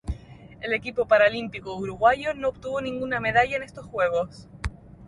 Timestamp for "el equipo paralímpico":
0.61-1.75